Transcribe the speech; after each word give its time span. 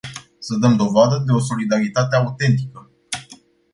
Să 0.39 0.55
dăm 0.59 0.75
dovadă 0.75 1.23
de 1.25 1.31
o 1.31 1.39
solidaritate 1.39 2.15
autentică. 2.15 2.91